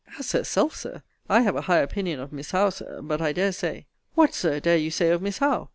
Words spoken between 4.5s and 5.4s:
dare you say of Miss